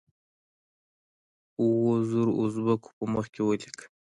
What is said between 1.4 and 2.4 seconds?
اوو زرو